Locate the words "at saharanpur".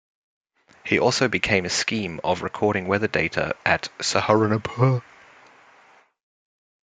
3.63-5.03